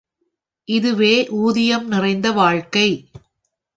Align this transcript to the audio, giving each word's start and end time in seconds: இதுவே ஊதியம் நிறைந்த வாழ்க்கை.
இதுவே 0.67 1.27
ஊதியம் 1.29 1.87
நிறைந்த 1.87 2.31
வாழ்க்கை. 2.31 2.87